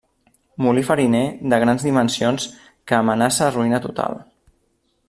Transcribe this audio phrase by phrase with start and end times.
[0.65, 1.21] Molí fariner
[1.53, 4.21] de grans dimensions que amenaça ruïna total.